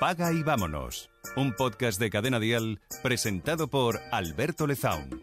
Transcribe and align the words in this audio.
Paga 0.00 0.30
y 0.30 0.42
vámonos. 0.42 1.08
Un 1.36 1.54
podcast 1.54 1.98
de 1.98 2.10
Cadena 2.10 2.38
Dial 2.38 2.80
presentado 3.02 3.68
por 3.68 3.98
Alberto 4.12 4.66
Lezaun. 4.66 5.22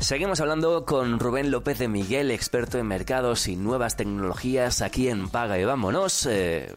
Seguimos 0.00 0.40
hablando 0.40 0.84
con 0.84 1.20
Rubén 1.20 1.52
López 1.52 1.78
de 1.78 1.88
Miguel, 1.88 2.32
experto 2.32 2.78
en 2.78 2.86
mercados 2.86 3.46
y 3.46 3.54
nuevas 3.54 3.96
tecnologías 3.96 4.82
aquí 4.82 5.08
en 5.08 5.28
Paga 5.28 5.58
y 5.58 5.64
Vámonos. 5.64 6.26
Eh, 6.26 6.74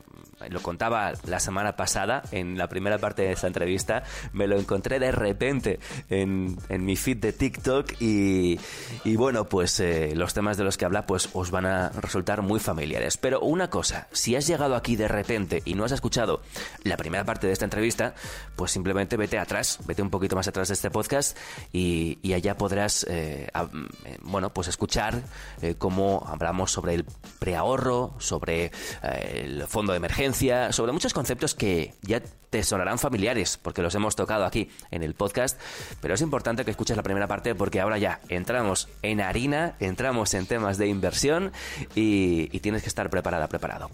lo 0.48 0.62
contaba 0.62 1.12
la 1.26 1.40
semana 1.40 1.76
pasada 1.76 2.24
en 2.32 2.58
la 2.58 2.68
primera 2.68 2.98
parte 2.98 3.24
de 3.24 3.34
esta 3.34 3.48
entrevista, 3.48 4.04
me 4.32 4.48
lo 4.48 4.58
encontré 4.58 5.00
de 5.00 5.12
repente 5.12 5.80
en, 6.10 6.58
mi 6.70 6.96
feed 6.96 7.18
de 7.18 7.34
TikTok 7.34 7.94
y, 8.00 8.58
bueno, 9.16 9.46
pues 9.46 9.80
eh, 9.80 10.14
los 10.16 10.34
temas 10.34 10.58
de 10.58 10.64
los 10.64 10.78
que 10.78 10.86
habla 10.86 11.06
pues 11.06 11.30
os 11.34 11.52
van 11.52 11.66
a 11.66 11.90
resultar 11.90 12.42
muy 12.42 12.60
familiares. 12.60 13.18
Pero 13.18 13.42
una 13.42 13.70
cosa, 13.70 14.08
si 14.12 14.36
has 14.36 14.48
llegado 14.48 14.76
aquí 14.76 14.96
de 14.96 15.08
repente 15.08 15.62
y 15.66 15.74
no 15.74 15.84
has 15.84 15.92
escuchado 15.92 16.42
la 16.84 16.96
primera 16.96 17.26
parte 17.26 17.48
de 17.48 17.54
esta 17.54 17.66
entrevista, 17.66 18.14
pues 18.56 18.72
simplemente 18.72 19.18
vete 19.18 19.38
atrás, 19.38 19.80
vete 19.86 20.02
un 20.02 20.10
poquito 20.10 20.36
más 20.36 20.48
atrás 20.48 20.70
de 20.70 20.76
este 20.76 20.90
podcast 20.90 21.38
y, 21.74 22.18
allá 22.34 22.56
podrás, 22.56 23.06
eh, 23.10 23.50
eh, 23.54 24.18
bueno, 24.22 24.54
pues 24.54 24.68
escuchar 24.68 25.22
cómo 25.78 26.24
hablamos 26.28 26.72
sobre 26.72 26.94
el 26.94 27.06
preahorro, 27.40 28.16
sobre 28.20 28.72
el 29.02 29.68
fondo 29.68 29.94
de 29.94 29.98
emergencia, 29.98 30.29
sobre 30.34 30.92
muchos 30.92 31.14
conceptos 31.14 31.56
que 31.56 31.94
ya 32.02 32.22
te 32.50 32.64
sonarán 32.64 33.00
familiares 33.00 33.60
porque 33.62 33.82
los 33.82 33.94
hemos 33.96 34.16
tocado 34.16 34.46
aquí 34.46 34.70
en 34.92 35.04
el 35.04 35.14
podcast, 35.14 35.60
pero 36.02 36.14
es 36.14 36.22
importante 36.22 36.66
que 36.66 36.72
escuches 36.72 36.98
la 36.98 37.04
primera 37.04 37.28
parte 37.28 37.56
porque 37.56 37.80
ahora 37.80 37.98
ya 37.98 38.22
entramos 38.30 38.88
en 39.02 39.22
harina, 39.22 39.76
entramos 39.80 40.34
en 40.34 40.46
temas 40.46 40.78
de 40.78 40.88
inversión 40.88 41.52
y, 41.96 42.50
y 42.56 42.60
tienes 42.60 42.84
que 42.84 42.90
estar 42.90 43.10
preparada, 43.10 43.48
preparado. 43.48 43.90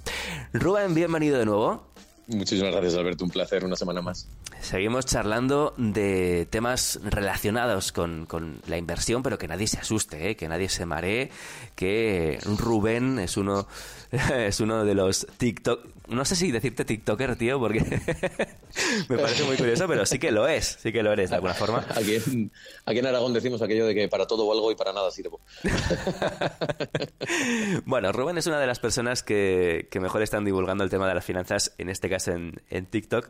Rubén, 0.54 0.94
bienvenido 0.94 1.38
de 1.38 1.46
nuevo. 1.46 1.96
Muchísimas 2.28 2.72
gracias, 2.72 2.96
Alberto. 2.96 3.24
Un 3.24 3.30
placer, 3.30 3.64
una 3.64 3.76
semana 3.76 4.02
más. 4.02 4.28
Seguimos 4.60 5.06
charlando 5.06 5.76
de 5.78 6.48
temas 6.50 7.00
relacionados 7.04 7.92
con, 7.92 8.28
la 8.68 8.78
inversión, 8.78 9.22
pero 9.22 9.38
que 9.38 9.48
nadie 9.48 9.68
se 9.68 9.78
asuste, 9.78 10.32
¿eh? 10.32 10.36
que 10.36 10.48
nadie 10.48 10.70
se 10.70 10.88
maree, 10.88 11.30
que 11.76 12.40
Rubén 12.58 13.20
es 13.20 13.38
uno, 13.38 13.68
es 14.48 14.60
uno 14.60 14.86
de 14.86 14.96
los 14.96 15.28
TikTok... 15.38 15.96
No 16.08 16.24
sé 16.24 16.36
si 16.36 16.52
decirte 16.52 16.86
TikToker, 16.86 17.36
tío, 17.36 17.60
porque 17.60 17.82
me 19.10 19.18
parece 19.18 19.44
muy 19.44 19.58
curioso, 19.58 19.88
pero 19.88 20.06
sí 20.06 20.20
que 20.20 20.32
lo 20.32 20.48
es, 20.48 20.78
sí 20.80 20.92
que 20.92 21.02
lo 21.02 21.12
eres 21.12 21.32
de 21.32 21.38
alguna 21.38 21.56
forma. 21.56 21.84
Aquí 21.96 22.16
en, 22.16 22.52
aquí 22.86 23.00
en 23.00 23.08
Aragón 23.08 23.34
decimos 23.34 23.60
aquello 23.64 23.88
de 23.88 23.96
que 23.96 24.08
para 24.08 24.28
todo 24.28 24.52
algo 24.52 24.72
y 24.72 24.76
para 24.76 24.94
nada 24.94 25.10
sirvo. 25.10 25.42
bueno, 27.86 28.12
Rubén 28.12 28.38
es 28.38 28.46
una 28.46 28.60
de 28.60 28.68
las 28.68 28.80
personas 28.80 29.24
que, 29.24 29.88
que 29.90 30.00
mejor 30.00 30.22
están 30.22 30.46
divulgando 30.46 30.84
el 30.84 30.92
tema 30.92 31.08
de 31.08 31.16
las 31.16 31.26
finanzas, 31.26 31.74
en 31.80 31.90
este 31.90 32.08
caso 32.08 32.34
en, 32.34 32.86
TikTok. 32.86 33.30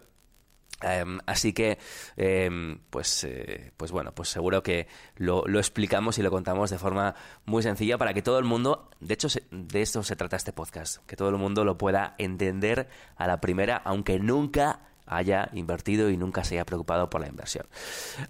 Em, 0.85 1.19
así 1.25 1.51
que, 1.51 1.79
em, 2.15 2.77
pues, 2.91 3.23
eh, 3.23 3.71
pues 3.75 3.91
bueno, 3.91 4.13
pues 4.13 4.29
seguro 4.29 4.61
que 4.61 4.87
lo, 5.15 5.43
explicamos 5.57 6.19
y 6.19 6.21
lo 6.21 6.29
contamos 6.29 6.69
de 6.69 6.77
forma 6.77 7.15
muy 7.45 7.63
sencilla 7.63 7.97
para 7.97 8.13
que 8.13 8.21
todo 8.21 8.37
el 8.37 8.45
mundo, 8.45 8.89
de 8.99 9.15
hecho, 9.15 9.27
de 9.49 9.81
esto 9.81 10.03
se 10.03 10.15
trata 10.15 10.35
este 10.35 10.53
podcast, 10.53 10.97
que 11.07 11.15
todo 11.15 11.29
el 11.29 11.37
mundo 11.37 11.65
lo 11.65 11.77
pueda 11.77 12.13
entender 12.19 12.87
a 13.17 13.25
la 13.25 13.41
primera, 13.41 13.77
aunque 13.77 14.19
nunca 14.19 14.81
haya 15.07 15.49
invertido 15.53 16.11
y 16.11 16.17
nunca 16.17 16.43
se 16.43 16.55
haya 16.55 16.65
preocupado 16.65 17.09
por 17.09 17.21
la 17.21 17.27
inversión. 17.27 17.65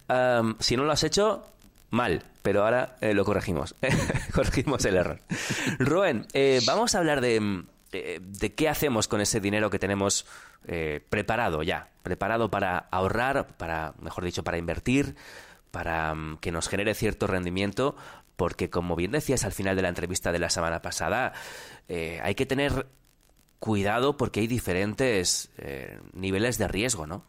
Em, 0.08 0.56
si 0.60 0.78
no 0.78 0.86
lo 0.86 0.94
has 0.94 1.04
hecho, 1.04 1.44
mal, 1.90 2.24
pero 2.42 2.64
ahora 2.64 2.96
eh, 3.02 3.14
lo 3.14 3.26
corregimos, 3.26 3.76
corregimos 4.34 4.86
el 4.86 4.96
error. 4.96 5.20
Rubén, 5.80 6.26
eh, 6.32 6.62
vamos 6.66 6.96
a 6.96 7.00
hablar 7.00 7.20
de 7.20 7.66
eh, 7.96 8.20
de 8.22 8.54
qué 8.54 8.70
hacemos 8.70 9.08
con 9.08 9.22
ese 9.22 9.40
dinero 9.40 9.70
que 9.70 9.80
tenemos 9.80 10.26
eh, 10.68 11.02
preparado 11.10 11.64
ya, 11.64 11.90
preparado 12.04 12.50
para 12.50 12.78
ahorrar, 12.78 13.58
para, 13.58 13.94
mejor 14.00 14.26
dicho, 14.26 14.44
para 14.44 14.58
invertir, 14.58 15.16
para 15.72 16.14
mm, 16.14 16.38
que 16.38 16.52
nos 16.52 16.68
genere 16.68 16.94
cierto 16.94 17.28
rendimiento, 17.28 17.96
porque 18.36 18.70
como 18.70 18.96
bien 18.96 19.12
decías 19.12 19.46
al 19.46 19.52
final 19.52 19.76
de 19.76 19.82
la 19.82 19.90
entrevista 19.90 20.32
de 20.32 20.40
la 20.40 20.50
semana 20.50 20.82
pasada, 20.82 21.34
eh, 21.88 22.20
hay 22.24 22.36
que 22.36 22.46
tener 22.46 22.88
cuidado 23.60 24.18
porque 24.18 24.42
hay 24.42 24.48
diferentes 24.48 25.50
niveles 26.14 26.58
de 26.58 26.68
riesgo, 26.68 27.08
¿no? 27.08 27.24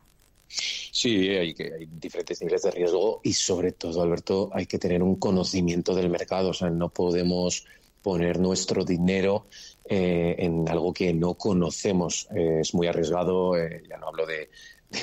Sí, 0.48 1.28
hay, 1.28 1.54
que, 1.54 1.72
hay 1.72 1.86
diferentes 1.86 2.40
niveles 2.40 2.62
de 2.62 2.70
riesgo 2.70 3.20
y 3.24 3.32
sobre 3.32 3.72
todo, 3.72 4.02
Alberto, 4.02 4.50
hay 4.52 4.66
que 4.66 4.78
tener 4.78 5.02
un 5.02 5.16
conocimiento 5.16 5.94
del 5.94 6.08
mercado. 6.08 6.50
O 6.50 6.54
sea, 6.54 6.70
no 6.70 6.88
podemos 6.88 7.66
poner 8.06 8.38
nuestro 8.38 8.84
dinero 8.84 9.48
eh, 9.84 10.36
en 10.38 10.68
algo 10.68 10.92
que 10.92 11.12
no 11.12 11.34
conocemos. 11.34 12.28
Eh, 12.32 12.60
es 12.60 12.72
muy 12.72 12.86
arriesgado, 12.86 13.56
eh, 13.56 13.82
ya 13.90 13.96
no 13.96 14.06
hablo 14.06 14.24
de, 14.24 14.48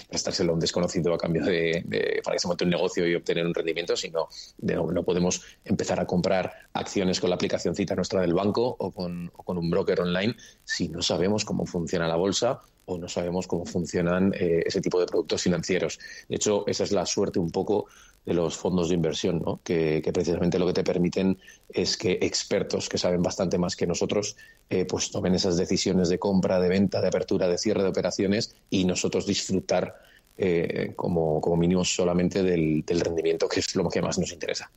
prestárselo 0.07 0.51
a 0.51 0.53
un 0.53 0.61
desconocido 0.61 1.13
a 1.13 1.17
cambio 1.17 1.43
de, 1.43 1.83
para 2.23 2.35
que 2.35 2.39
se 2.39 2.47
monte 2.47 2.63
un 2.63 2.69
negocio 2.69 3.05
y 3.05 3.13
obtener 3.13 3.45
un 3.45 3.53
rendimiento, 3.53 3.97
sino 3.97 4.29
de, 4.57 4.75
no 4.75 5.03
podemos 5.03 5.41
empezar 5.65 5.99
a 5.99 6.07
comprar 6.07 6.53
acciones 6.71 7.19
con 7.19 7.29
la 7.29 7.35
aplicación 7.35 7.75
cita 7.75 7.93
nuestra 7.93 8.21
del 8.21 8.33
banco 8.33 8.73
o 8.79 8.91
con, 8.91 9.29
o 9.35 9.43
con 9.43 9.57
un 9.57 9.69
broker 9.69 9.99
online 9.99 10.37
si 10.63 10.87
no 10.87 11.01
sabemos 11.01 11.43
cómo 11.43 11.65
funciona 11.65 12.07
la 12.07 12.15
bolsa 12.15 12.61
o 12.85 12.97
no 12.97 13.09
sabemos 13.09 13.47
cómo 13.47 13.65
funcionan 13.65 14.33
ese 14.33 14.79
tipo 14.79 14.99
de 14.99 15.05
productos 15.05 15.41
financieros. 15.41 15.99
De 16.29 16.37
hecho, 16.37 16.65
esa 16.67 16.85
es 16.85 16.93
la 16.93 17.05
suerte 17.05 17.39
un 17.39 17.51
poco 17.51 17.87
de 18.25 18.33
los 18.33 18.57
fondos 18.57 18.89
de 18.89 18.95
inversión, 18.95 19.41
¿no? 19.45 19.59
que, 19.63 20.01
precisamente 20.13 20.57
lo 20.57 20.67
que 20.67 20.73
te 20.73 20.83
permiten 20.83 21.37
es 21.69 21.97
que 21.97 22.19
expertos 22.21 22.87
que 22.87 22.97
saben 22.97 23.21
bastante 23.21 23.57
más 23.57 23.75
que 23.75 23.85
nosotros 23.85 24.37
eh, 24.69 24.85
pues 24.85 25.11
tomen 25.11 25.35
esas 25.35 25.57
decisiones 25.57 26.09
de 26.09 26.19
compra, 26.19 26.59
de 26.59 26.69
venta, 26.69 27.01
de 27.01 27.07
apertura, 27.07 27.47
de 27.47 27.57
cierre 27.57 27.83
de 27.83 27.89
operaciones 27.89 28.55
y 28.69 28.85
nosotros 28.85 29.25
disfrutar 29.25 29.95
eh, 30.37 30.93
como, 30.95 31.41
como, 31.41 31.57
mínimo 31.57 31.83
solamente 31.83 32.41
del, 32.41 32.83
rendimiento, 32.87 33.47
que 33.47 33.59
es 33.59 33.75
lo 33.75 33.89
que 33.89 34.01
más 34.01 34.17
nos 34.17 34.31
interesa. 34.31 34.71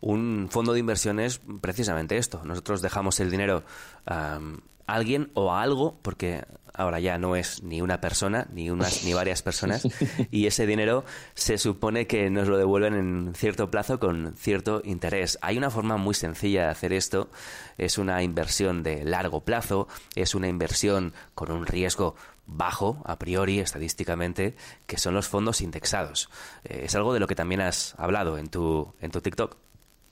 Un 0.00 0.48
fondo 0.50 0.72
de 0.72 0.80
inversión 0.80 1.20
es 1.20 1.40
precisamente 1.60 2.16
esto. 2.16 2.42
Nosotros 2.44 2.80
dejamos 2.80 3.20
el 3.20 3.30
dinero 3.30 3.62
a 4.06 4.40
alguien 4.86 5.30
o 5.34 5.52
a 5.52 5.62
algo, 5.62 5.98
porque 6.02 6.42
ahora 6.74 7.00
ya 7.00 7.18
no 7.18 7.36
es 7.36 7.62
ni 7.62 7.80
una 7.82 8.00
persona, 8.00 8.46
ni 8.52 8.70
unas 8.70 9.04
ni 9.04 9.12
varias 9.12 9.42
personas, 9.42 9.86
y 10.30 10.46
ese 10.46 10.66
dinero 10.66 11.04
se 11.34 11.58
supone 11.58 12.06
que 12.06 12.30
nos 12.30 12.48
lo 12.48 12.56
devuelven 12.56 12.94
en 12.94 13.34
cierto 13.34 13.70
plazo 13.70 13.98
con 13.98 14.34
cierto 14.36 14.82
interés. 14.84 15.38
Hay 15.42 15.58
una 15.58 15.70
forma 15.70 15.96
muy 15.96 16.14
sencilla 16.14 16.64
de 16.64 16.70
hacer 16.70 16.92
esto, 16.92 17.30
es 17.78 17.98
una 17.98 18.22
inversión 18.22 18.82
de 18.82 19.04
largo 19.04 19.44
plazo, 19.44 19.88
es 20.14 20.34
una 20.34 20.48
inversión 20.48 21.12
con 21.34 21.50
un 21.50 21.66
riesgo 21.66 22.14
bajo 22.46 23.02
a 23.04 23.18
priori 23.18 23.60
estadísticamente, 23.60 24.56
que 24.86 24.98
son 24.98 25.14
los 25.14 25.28
fondos 25.28 25.60
indexados. 25.60 26.28
Eh, 26.64 26.82
es 26.84 26.94
algo 26.94 27.14
de 27.14 27.20
lo 27.20 27.26
que 27.26 27.34
también 27.34 27.60
has 27.60 27.94
hablado 27.98 28.38
en 28.38 28.48
tu 28.48 28.92
en 29.00 29.10
tu 29.10 29.20
TikTok. 29.20 29.56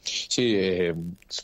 Sí, 0.02 0.54
eh, 0.56 0.94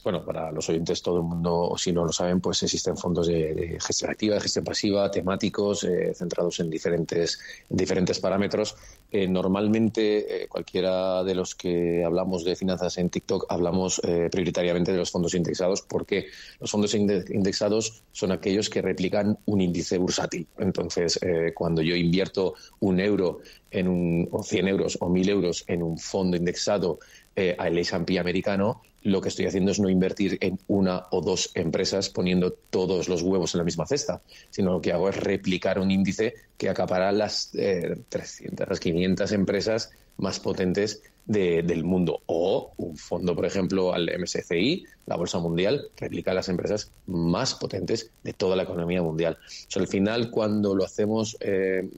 bueno, 0.03 0.25
para 0.25 0.51
los 0.51 0.69
oyentes 0.69 1.03
todo 1.03 1.19
el 1.19 1.25
mundo, 1.25 1.75
si 1.77 1.93
no 1.93 2.05
lo 2.05 2.13
saben, 2.13 2.41
pues 2.41 2.63
existen 2.63 2.97
fondos 2.97 3.27
de, 3.27 3.79
gestión 3.81 4.11
activa, 4.11 4.37
de 4.37 4.41
gestión 4.41 4.65
pasiva, 4.65 5.11
temáticos, 5.11 5.85
eh, 5.85 6.15
centrados 6.15 6.61
en 6.61 6.71
diferentes, 6.71 7.39
diferentes 7.69 8.21
parámetros. 8.21 8.77
Eh, 9.11 9.29
normalmente, 9.29 10.47
cualquiera 10.49 11.23
de 11.25 11.35
los 11.35 11.55
que 11.55 12.05
hablamos 12.05 12.45
de 12.45 12.57
finanzas 12.57 12.97
en 12.99 13.11
TikTok, 13.11 13.47
hablamos 13.49 14.01
prioritariamente 14.31 14.93
de 14.93 14.99
los 14.99 15.11
fondos 15.11 15.35
indexados, 15.35 15.83
porque 15.83 16.27
los 16.61 16.71
fondos 16.71 16.95
indexados 16.95 18.03
son 18.13 18.33
aquellos 18.33 18.69
que 18.71 18.83
replican 18.83 19.39
un 19.47 19.61
índice 19.61 19.99
bursátil. 19.99 20.47
Entonces, 20.59 21.21
cuando 21.55 21.83
yo 21.83 21.95
invierto 21.95 22.55
un 22.81 22.99
euro 22.99 23.41
en 23.71 23.89
un, 23.89 24.29
o 24.31 24.43
100 24.43 24.69
euros 24.69 24.99
o 25.01 25.09
1000 25.09 25.29
euros 25.29 25.65
en 25.67 25.83
un 25.83 25.99
fondo 25.99 26.37
indexado 26.37 26.99
eh, 27.37 27.55
al 27.59 27.79
S&P 27.79 28.19
americano, 28.19 28.83
lo 29.03 29.21
que 29.21 29.29
estoy 29.29 29.47
haciendo 29.47 29.71
es 29.71 29.79
no 29.79 29.89
invertir 29.91 30.39
en 30.41 30.59
una 30.67 31.07
o 31.11 31.21
dos 31.21 31.51
empresas 31.55 32.09
poniendo 32.09 32.53
todos 32.53 33.09
los 33.09 33.23
huevos 33.23 33.55
en 33.55 33.59
la 33.59 33.65
misma 33.65 33.87
cesta, 33.87 34.23
sino 34.51 34.73
lo 34.73 34.81
que 34.81 34.93
hago 34.93 35.11
es 35.11 35.17
replicar 35.17 35.79
un 35.79 35.91
índice 35.91 36.35
que 36.57 36.71
acapara 36.71 37.13
las 37.13 37.55
eh, 37.55 37.97
300, 38.09 38.67
las 38.69 38.81
500 38.81 39.33
empresas 39.33 39.91
más 40.17 40.41
potentes 40.41 41.03
del 41.27 41.85
mundo. 41.85 42.23
O 42.27 42.73
un 42.77 42.97
fondo, 42.97 43.35
por 43.35 43.47
ejemplo, 43.47 43.95
al 43.95 44.11
MSCI, 44.19 44.85
la 45.07 45.17
Bolsa 45.17 45.39
Mundial, 45.39 45.89
replica 45.97 46.35
las 46.35 46.49
empresas 46.49 46.91
más 47.07 47.55
potentes 47.55 48.11
de 48.23 48.33
toda 48.33 48.57
la 48.57 48.65
economía 48.65 49.03
mundial. 49.03 49.39
al 49.75 49.89
final, 49.89 50.31
cuando 50.31 50.75
lo 50.75 50.85
hacemos, 50.85 51.37
eh, 51.41 51.89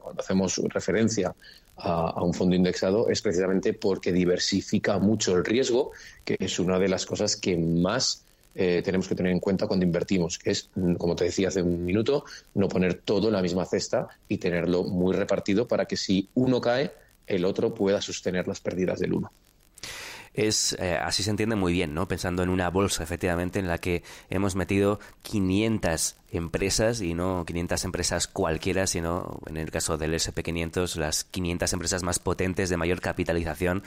cuando 0.00 0.22
hacemos 0.22 0.58
referencia 0.68 1.34
a, 1.76 2.22
un 2.22 2.34
fondo 2.34 2.56
indexado 2.56 3.08
es 3.08 3.20
precisamente 3.22 3.72
porque 3.72 4.12
diversifica 4.12 4.98
mucho 4.98 5.36
el 5.36 5.44
riesgo, 5.44 5.92
que 6.24 6.36
es 6.38 6.58
una 6.58 6.78
de 6.78 6.88
las 6.88 7.06
cosas 7.06 7.36
que 7.36 7.56
más 7.56 8.24
eh, 8.54 8.80
tenemos 8.84 9.08
que 9.08 9.14
tener 9.14 9.32
en 9.32 9.40
cuenta 9.40 9.66
cuando 9.66 9.84
invertimos, 9.84 10.38
que 10.38 10.50
es, 10.50 10.70
mm, 10.74 10.94
como 10.94 11.14
te 11.14 11.24
decía 11.24 11.48
hace 11.48 11.62
un 11.62 11.84
minuto, 11.84 12.24
no 12.54 12.68
poner 12.68 12.94
todo 12.94 13.28
en 13.28 13.34
la 13.34 13.42
misma 13.42 13.66
cesta 13.66 14.08
y 14.28 14.38
tenerlo 14.38 14.84
muy 14.84 15.14
repartido 15.14 15.68
para 15.68 15.84
que 15.84 15.96
si 15.96 16.28
uno 16.34 16.60
cae, 16.60 16.92
el 17.26 17.44
otro 17.44 17.74
pueda 17.74 18.00
sostener 18.00 18.48
las 18.48 18.60
pérdidas 18.60 18.98
del 19.00 19.14
uno 19.14 19.30
es 20.36 20.76
eh, 20.78 20.98
así 21.02 21.22
se 21.22 21.30
entiende 21.30 21.56
muy 21.56 21.72
bien, 21.72 21.94
¿no? 21.94 22.06
Pensando 22.06 22.42
en 22.42 22.50
una 22.50 22.68
bolsa, 22.68 23.02
efectivamente, 23.02 23.58
en 23.58 23.66
la 23.66 23.78
que 23.78 24.02
hemos 24.28 24.54
metido 24.54 25.00
500 25.22 26.16
empresas 26.30 27.00
y 27.00 27.14
no 27.14 27.44
500 27.46 27.84
empresas 27.84 28.28
cualquiera, 28.28 28.86
sino 28.86 29.40
en 29.46 29.56
el 29.56 29.70
caso 29.70 29.96
del 29.96 30.12
SP500 30.14 30.96
las 30.96 31.24
500 31.24 31.72
empresas 31.72 32.02
más 32.02 32.18
potentes 32.18 32.68
de 32.68 32.76
mayor 32.76 33.00
capitalización 33.00 33.82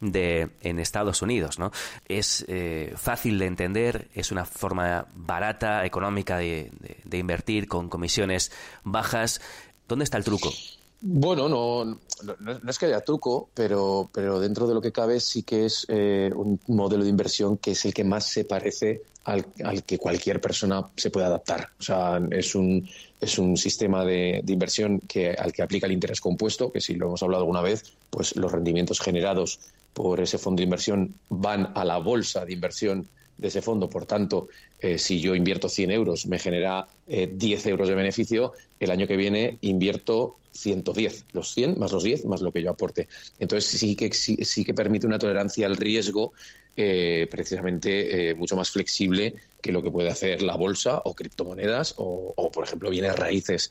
de 0.00 0.50
en 0.60 0.78
Estados 0.78 1.22
Unidos, 1.22 1.58
¿no? 1.58 1.72
Es 2.06 2.44
eh, 2.48 2.92
fácil 2.96 3.38
de 3.38 3.46
entender, 3.46 4.08
es 4.14 4.30
una 4.30 4.44
forma 4.44 5.06
barata, 5.14 5.86
económica 5.86 6.36
de 6.36 6.70
invertir 7.10 7.68
con 7.68 7.88
comisiones 7.88 8.52
bajas. 8.84 9.40
¿Dónde 9.88 10.04
está 10.04 10.18
el 10.18 10.24
truco? 10.24 10.52
Bueno, 11.00 11.48
no, 11.48 11.84
no, 11.84 12.70
es 12.70 12.78
que 12.78 12.86
haya 12.86 13.02
truco, 13.02 13.50
pero, 13.54 14.08
pero 14.12 14.40
dentro 14.40 14.66
de 14.66 14.74
lo 14.74 14.80
que 14.80 14.92
cabe 14.92 15.20
sí 15.20 15.42
que 15.42 15.66
es 15.66 15.84
eh, 15.88 16.30
un 16.34 16.58
modelo 16.68 17.04
de 17.04 17.10
inversión 17.10 17.58
que 17.58 17.72
es 17.72 17.84
el 17.84 17.92
que 17.92 18.02
más 18.02 18.26
se 18.26 18.44
parece 18.44 19.02
al, 19.24 19.44
que 19.84 19.98
cualquier 19.98 20.40
persona 20.40 20.86
se 20.96 21.10
puede 21.10 21.26
adaptar. 21.26 21.70
O 21.78 21.82
sea, 21.82 22.20
es 22.30 22.54
un, 22.54 22.88
es 23.20 23.38
un 23.38 23.56
sistema 23.56 24.04
de, 24.04 24.40
de, 24.42 24.52
inversión 24.52 25.00
que, 25.00 25.30
al 25.30 25.52
que 25.52 25.62
aplica 25.62 25.86
el 25.86 25.92
interés 25.92 26.20
compuesto, 26.20 26.72
que 26.72 26.80
si 26.80 26.94
lo 26.94 27.06
hemos 27.06 27.22
hablado 27.22 27.42
alguna 27.42 27.60
vez, 27.60 27.96
pues 28.08 28.36
los 28.36 28.50
rendimientos 28.50 29.00
generados 29.00 29.60
por 29.92 30.20
ese 30.20 30.38
fondo 30.38 30.60
de 30.60 30.64
inversión 30.64 31.14
van 31.28 31.72
a 31.74 31.84
la 31.84 31.98
bolsa 31.98 32.44
de 32.44 32.52
inversión 32.52 33.08
de 33.38 33.48
ese 33.48 33.62
fondo. 33.62 33.88
Por 33.88 34.06
tanto, 34.06 34.48
eh, 34.80 34.98
si 34.98 35.20
yo 35.20 35.34
invierto 35.34 35.68
100 35.68 35.90
euros, 35.90 36.26
me 36.26 36.38
genera 36.38 36.86
10 37.06 37.66
eh, 37.66 37.70
euros 37.70 37.88
de 37.88 37.94
beneficio, 37.94 38.52
el 38.80 38.90
año 38.90 39.06
que 39.06 39.16
viene 39.16 39.58
invierto 39.62 40.36
110, 40.52 41.26
los 41.32 41.52
100 41.52 41.78
más 41.78 41.92
los 41.92 42.02
10 42.02 42.24
más 42.26 42.40
lo 42.40 42.52
que 42.52 42.62
yo 42.62 42.70
aporte. 42.70 43.08
Entonces 43.38 43.78
sí 43.78 43.94
que, 43.94 44.12
sí, 44.12 44.64
que 44.64 44.74
permite 44.74 45.06
una 45.06 45.18
tolerancia 45.18 45.66
al 45.66 45.76
riesgo 45.76 46.32
eh, 46.78 47.26
precisamente 47.30 48.34
mucho 48.34 48.56
más 48.56 48.70
flexible 48.70 49.34
que 49.62 49.72
lo 49.72 49.82
que 49.82 49.90
puede 49.90 50.10
hacer 50.10 50.42
la 50.42 50.56
bolsa 50.56 51.00
o 51.04 51.14
criptomonedas 51.14 51.94
o, 51.96 52.34
o 52.36 52.50
por 52.50 52.64
ejemplo, 52.64 52.90
bienes 52.90 53.16
raíces. 53.16 53.70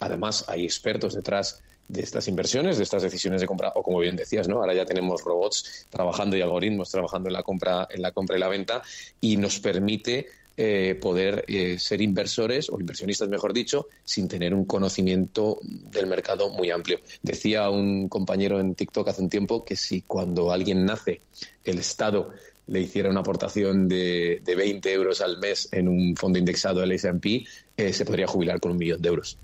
además, 0.00 0.44
hay 0.48 0.64
expertos 0.64 1.14
detrás 1.14 1.62
de 1.88 2.02
estas 2.02 2.28
inversiones, 2.28 2.76
de 2.76 2.82
estas 2.82 3.02
decisiones 3.02 3.40
de 3.40 3.46
compra, 3.46 3.72
o 3.74 3.82
como 3.82 3.98
bien 3.98 4.16
decías, 4.16 4.48
¿no? 4.48 4.56
Ahora 4.60 4.74
ya 4.74 4.84
tenemos 4.84 5.22
robots 5.22 5.86
trabajando 5.90 6.36
y 6.36 6.42
algoritmos 6.42 6.90
trabajando 6.90 7.28
en 7.28 7.34
la 7.34 7.42
compra, 7.42 7.86
en 7.90 8.02
la 8.02 8.12
compra 8.12 8.36
y 8.36 8.40
la 8.40 8.48
venta, 8.48 8.82
y 9.20 9.36
nos 9.36 9.60
permite 9.60 10.26
eh, 10.58 10.98
poder 10.98 11.44
eh, 11.48 11.78
ser 11.78 12.00
inversores 12.00 12.70
o 12.70 12.80
inversionistas, 12.80 13.28
mejor 13.28 13.52
dicho, 13.52 13.88
sin 14.04 14.26
tener 14.26 14.54
un 14.54 14.64
conocimiento 14.64 15.58
del 15.62 16.06
mercado 16.06 16.48
muy 16.48 16.70
amplio. 16.70 16.98
Decía 17.22 17.68
un 17.68 18.08
compañero 18.08 18.58
en 18.58 18.74
TikTok 18.74 19.08
hace 19.08 19.20
un 19.20 19.28
tiempo 19.28 19.66
que 19.66 19.76
si 19.76 20.00
cuando 20.00 20.50
alguien 20.50 20.86
nace 20.86 21.20
el 21.62 21.78
Estado 21.78 22.30
le 22.68 22.80
hiciera 22.80 23.10
una 23.10 23.20
aportación 23.20 23.86
de, 23.86 24.40
de 24.42 24.54
20 24.54 24.92
euros 24.92 25.20
al 25.20 25.38
mes 25.38 25.68
en 25.72 25.88
un 25.88 26.16
fondo 26.16 26.38
indexado 26.38 26.80
del 26.80 26.92
S&P, 26.92 27.44
eh, 27.76 27.92
se 27.92 28.04
podría 28.06 28.26
jubilar 28.26 28.58
con 28.58 28.72
un 28.72 28.78
millón 28.78 29.02
de 29.02 29.08
euros. 29.10 29.38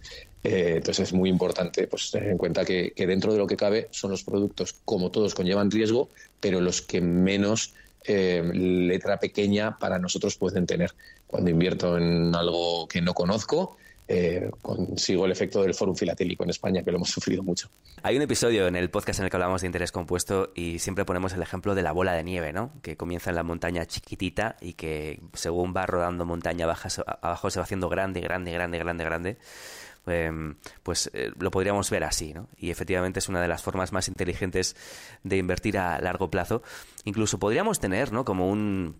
Eh, 0.44 0.75
entonces 0.77 1.09
es 1.09 1.12
muy 1.12 1.31
importante 1.31 1.87
pues, 1.87 2.11
tener 2.11 2.31
en 2.31 2.39
cuenta 2.39 2.65
que, 2.65 2.93
dentro 2.97 3.33
de 3.33 3.39
lo 3.39 3.47
que 3.47 3.56
cabe 3.56 3.89
son 3.91 4.11
los 4.11 4.25
productos, 4.25 4.75
como 4.85 5.11
todos, 5.11 5.35
conllevan 5.35 5.71
riesgo, 5.71 6.09
pero 6.41 6.61
los 6.61 6.83
que 6.83 7.00
menos 7.00 7.75
eh, 8.05 8.43
letra 8.53 9.19
pequeña 9.19 9.79
para 9.79 9.99
nosotros 9.99 10.37
pueden 10.37 10.67
tener. 10.67 10.93
Cuando 11.27 11.50
invierto 11.50 11.97
en 11.97 12.35
algo 12.35 12.89
que 12.89 13.00
no 13.00 13.15
conozco, 13.15 13.77
eh, 14.09 14.50
consigo 14.61 15.25
el 15.27 15.33
efecto 15.33 15.62
del 15.62 15.75
fórum 15.75 15.94
filatélico 15.94 16.43
en 16.43 16.50
España, 16.50 16.83
que 16.83 16.91
lo 16.91 16.97
hemos 16.97 17.11
sufrido 17.12 17.44
mucho. 17.44 17.69
Hay 18.03 18.17
un 18.17 18.23
episodio 18.23 18.67
en 18.67 18.75
el 18.75 18.91
podcast 18.91 19.21
en 19.21 19.27
el 19.27 19.31
que 19.31 19.37
hablamos 19.37 19.61
de 19.61 19.69
interés 19.69 19.93
compuesto 19.93 20.50
y 20.56 20.81
siempre 20.81 21.05
ponemos 21.05 21.33
el 21.35 21.43
ejemplo 21.43 21.77
de 21.77 21.83
la 21.83 21.93
bola 21.93 22.15
de 22.15 22.25
nieve, 22.25 22.53
¿no? 22.53 22.73
Que 22.83 22.97
comienza 22.97 23.31
en 23.31 23.37
la 23.37 23.44
montaña 23.44 23.87
chiquitita 23.87 24.56
y 24.61 24.73
que 24.73 25.21
según 25.35 25.73
va 25.75 25.87
rodando 25.87 26.27
montaña 26.27 26.65
abajo 26.65 27.50
se 27.50 27.61
va 27.61 27.65
haciendo 27.65 27.89
grande, 27.89 28.21
grande, 28.21 28.50
grande, 28.50 28.79
grande, 28.79 29.05
grande 29.05 29.39
Em, 30.07 30.57
pues 30.83 31.11
eh, 31.15 31.31
lo 31.39 31.51
podríamos 31.51 31.89
ver 31.91 32.05
así, 32.05 32.35
¿no? 32.35 32.49
Y 32.57 32.71
efectivamente 32.71 33.21
es 33.21 33.29
una 33.29 33.41
de 33.41 33.49
las 33.49 33.63
formas 33.63 33.93
más 33.93 34.09
inteligentes 34.09 34.77
de 35.23 35.37
invertir 35.37 35.79
a 35.79 36.01
largo 36.01 36.31
plazo. 36.31 36.63
Incluso 37.05 37.39
podríamos 37.39 37.79
tener, 37.79 38.13
¿no? 38.13 38.25
Como 38.25 38.51
un 38.51 38.97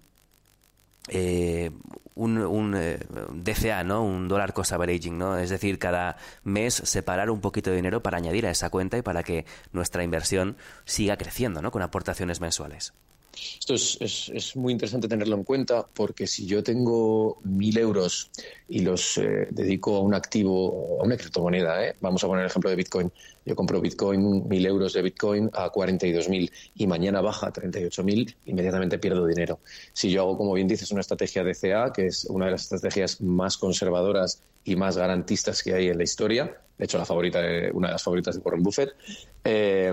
eh, 1.09 1.73
un, 2.15 2.75
eh, 2.77 3.01
DCA, 3.33 3.83
¿no? 3.85 4.05
Un 4.05 4.29
dólar 4.29 4.53
cost 4.53 4.73
averaging, 4.73 5.19
¿no? 5.19 5.39
Es 5.39 5.51
decir, 5.51 5.79
cada 5.79 6.17
mes 6.45 6.75
separar 6.75 7.31
un 7.31 7.41
poquito 7.41 7.71
de 7.71 7.77
dinero 7.77 8.03
para 8.03 8.19
añadir 8.19 8.47
a 8.47 8.51
esa 8.51 8.71
cuenta 8.71 8.99
y 8.99 9.03
para 9.03 9.23
que 9.23 9.45
nuestra 9.73 10.05
inversión 10.05 10.57
siga 10.85 11.17
creciendo, 11.17 11.63
¿no? 11.63 11.71
Con 11.71 11.83
aportaciones 11.83 12.41
mensuales. 12.41 12.93
Esto 13.32 13.75
es, 13.75 14.31
es, 14.31 14.56
muy 14.56 14.73
interesante 14.73 15.08
tenerlo 15.08 15.37
en 15.37 15.44
cuenta 15.44 15.87
porque 15.87 16.26
si 16.26 16.46
yo 16.46 16.62
tengo 16.62 17.40
mil 17.44 17.79
euros 17.79 18.31
y 18.69 18.81
los 18.81 19.17
eh, 19.19 19.49
dedico 19.50 19.96
a 19.96 20.00
un 20.00 20.14
activo, 20.14 21.00
a 21.00 21.05
una 21.05 21.17
criptomoneda, 21.17 21.87
¿eh? 21.87 21.96
vamos 22.00 22.23
a 22.23 22.26
poner 22.26 22.44
el 22.44 22.50
ejemplo 22.50 22.69
de 22.69 22.76
Bitcoin. 22.76 23.11
Yo 23.44 23.56
compro 23.56 23.81
Bitcoin, 23.81 24.46
mil 24.49 24.67
euros 24.67 24.93
de 24.93 25.02
Bitcoin 25.02 25.50
a 25.55 25.73
42.000 25.73 26.50
y 26.75 26.87
mañana 26.87 27.20
baja 27.20 27.49
a 27.49 27.52
38.000, 27.52 28.37
inmediatamente 28.46 28.99
pierdo 28.99 29.26
dinero. 29.26 29.61
Si 29.93 30.11
yo 30.11 30.23
hago, 30.23 30.37
como 30.37 30.52
bien 30.52 30.69
dices, 30.69 30.90
una 30.93 31.00
estrategia 31.00 31.43
de 31.43 31.55
CA, 31.55 31.93
que 31.93 32.06
es 32.06 32.26
una 32.26 32.46
de 32.46 32.52
las 32.52 32.62
estrategias 32.62 33.20
más 33.20 33.56
conservadoras 33.56 34.43
y 34.64 34.76
más 34.76 34.97
garantistas 34.97 35.62
que 35.62 35.75
hay 35.75 35.88
en 35.88 35.99
la 35.99 36.05
historia, 36.05 36.59
de 36.79 36.85
hecho 36.85 36.99
la 36.99 37.05
favorita 37.05 37.41
una 37.73 37.88
de 37.88 37.93
las 37.93 38.03
favoritas 38.03 38.35
de 38.35 38.41
Warren 38.41 38.62
Buffett, 38.62 38.94
eh, 39.44 39.93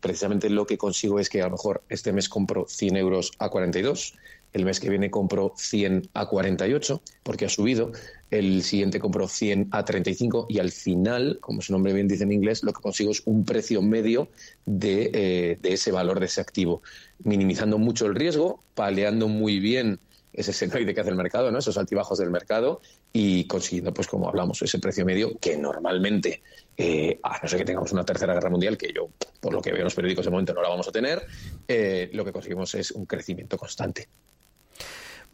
precisamente 0.00 0.50
lo 0.50 0.66
que 0.66 0.78
consigo 0.78 1.18
es 1.18 1.28
que 1.28 1.42
a 1.42 1.46
lo 1.46 1.52
mejor 1.52 1.82
este 1.88 2.12
mes 2.12 2.28
compro 2.28 2.66
100 2.68 2.96
euros 2.96 3.32
a 3.38 3.48
42, 3.48 4.14
el 4.54 4.64
mes 4.64 4.80
que 4.80 4.88
viene 4.88 5.10
compro 5.10 5.52
100 5.56 6.10
a 6.14 6.26
48 6.26 7.02
porque 7.22 7.44
ha 7.44 7.48
subido, 7.48 7.92
el 8.30 8.62
siguiente 8.62 9.00
compro 9.00 9.28
100 9.28 9.68
a 9.72 9.84
35 9.84 10.46
y 10.48 10.60
al 10.60 10.70
final, 10.70 11.38
como 11.40 11.60
su 11.60 11.72
nombre 11.72 11.92
bien 11.92 12.08
dice 12.08 12.24
en 12.24 12.32
inglés, 12.32 12.62
lo 12.62 12.72
que 12.72 12.80
consigo 12.80 13.10
es 13.10 13.22
un 13.26 13.44
precio 13.44 13.82
medio 13.82 14.28
de, 14.64 15.10
eh, 15.12 15.58
de 15.60 15.72
ese 15.72 15.92
valor 15.92 16.20
de 16.20 16.26
ese 16.26 16.40
activo, 16.40 16.82
minimizando 17.22 17.78
mucho 17.78 18.06
el 18.06 18.14
riesgo, 18.14 18.62
paleando 18.74 19.28
muy 19.28 19.58
bien 19.58 19.98
ese 20.34 20.52
senoide 20.52 20.94
que 20.94 21.00
hace 21.00 21.10
el 21.10 21.16
mercado, 21.16 21.50
¿no? 21.50 21.58
esos 21.58 21.78
altibajos 21.78 22.18
del 22.18 22.30
mercado 22.30 22.80
y 23.12 23.46
consiguiendo, 23.46 23.94
pues 23.94 24.08
como 24.08 24.28
hablamos, 24.28 24.60
ese 24.62 24.78
precio 24.78 25.04
medio 25.04 25.38
que 25.38 25.56
normalmente, 25.56 26.42
eh, 26.76 27.18
a 27.22 27.40
no 27.42 27.48
ser 27.48 27.60
que 27.60 27.64
tengamos 27.64 27.92
una 27.92 28.04
tercera 28.04 28.34
guerra 28.34 28.50
mundial, 28.50 28.76
que 28.76 28.92
yo, 28.92 29.08
por 29.40 29.52
lo 29.52 29.62
que 29.62 29.70
veo 29.70 29.78
en 29.78 29.84
los 29.84 29.94
periódicos 29.94 30.24
de 30.24 30.30
momento, 30.30 30.52
no 30.52 30.62
la 30.62 30.68
vamos 30.68 30.88
a 30.88 30.92
tener, 30.92 31.24
eh, 31.68 32.10
lo 32.12 32.24
que 32.24 32.32
conseguimos 32.32 32.74
es 32.74 32.90
un 32.90 33.06
crecimiento 33.06 33.56
constante. 33.56 34.08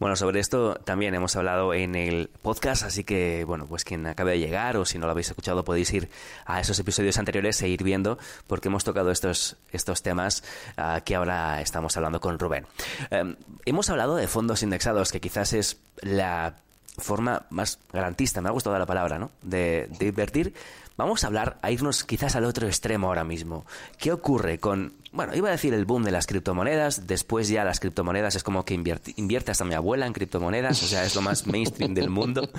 Bueno, 0.01 0.17
sobre 0.17 0.41
esto 0.41 0.77
también 0.77 1.15
hemos 1.15 1.37
hablado 1.37 1.75
en 1.75 1.95
el 1.95 2.31
podcast, 2.41 2.85
así 2.85 3.05
que, 3.05 3.45
bueno, 3.45 3.67
pues 3.67 3.85
quien 3.85 4.07
acabe 4.07 4.31
de 4.33 4.39
llegar 4.39 4.79
o 4.79 4.87
si 4.87 4.99
no 4.99 5.05
lo 5.05 5.13
habéis 5.13 5.29
escuchado 5.29 5.63
podéis 5.63 5.93
ir 5.93 6.09
a 6.47 6.59
esos 6.59 6.79
episodios 6.79 7.19
anteriores 7.19 7.61
e 7.61 7.69
ir 7.69 7.85
viendo 7.85 8.19
porque 8.47 8.69
hemos 8.69 8.83
tocado 8.83 9.11
estos, 9.11 9.59
estos 9.73 10.03
temas 10.03 10.43
uh, 10.79 11.03
que 11.05 11.17
ahora 11.17 11.61
estamos 11.61 11.99
hablando 11.99 12.19
con 12.19 12.39
Rubén. 12.39 12.67
Um, 13.11 13.37
hemos 13.67 13.91
hablado 13.91 14.17
de 14.17 14.27
fondos 14.27 14.63
indexados, 14.63 15.13
que 15.13 15.21
quizás 15.21 15.53
es 15.53 15.83
la 16.01 16.55
forma 17.01 17.47
más 17.51 17.79
garantista, 17.93 18.41
me 18.41 18.49
ha 18.49 18.53
gustado 18.53 18.79
la 18.79 18.87
palabra, 18.87 19.19
¿no? 19.19 19.31
De, 19.43 19.89
invertir. 20.01 20.55
Vamos 20.97 21.25
a 21.25 21.29
hablar, 21.29 21.59
a 21.63 21.71
irnos 21.71 22.05
quizás 22.05 22.37
al 22.37 22.45
otro 22.45 22.67
extremo 22.67 23.09
ahora 23.09 23.25
mismo. 23.25 23.65
¿Qué 23.99 24.13
ocurre 24.13 24.59
con 24.59 24.93
bueno, 25.13 25.35
iba 25.35 25.49
a 25.49 25.53
decir 25.53 25.75
el 25.75 25.87
boom 25.87 26.05
de 26.05 26.13
las 26.13 26.29
criptomonedas, 26.29 27.09
después 27.09 27.49
ya 27.49 27.65
las 27.65 27.81
criptomonedas 27.81 28.37
es 28.37 28.45
como 28.45 28.65
que 28.65 28.75
invierte, 28.75 29.51
hasta 29.51 29.65
mi 29.65 29.75
abuela 29.75 30.07
en 30.07 30.13
criptomonedas, 30.13 30.81
o 30.85 30.87
sea, 30.87 31.05
es 31.05 31.17
lo 31.17 31.21
más 31.21 31.49
mainstream 31.49 31.95
del 31.95 32.11
mundo. 32.11 32.49